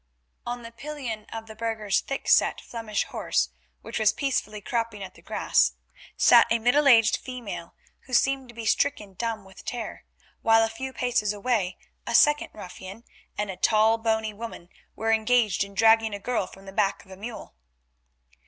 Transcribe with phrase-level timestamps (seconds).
[0.47, 3.49] On the pillion of the burgher's thickset Flemish horse,
[3.83, 5.73] which was peacefully cropping at the grass,
[6.17, 7.75] sat a middle aged female,
[8.07, 10.03] who seemed to be stricken dumb with terror,
[10.41, 11.77] while a few paces away
[12.07, 13.03] a second ruffian
[13.37, 17.11] and a tall, bony woman were engaged in dragging a girl from the back of
[17.11, 17.53] a mule.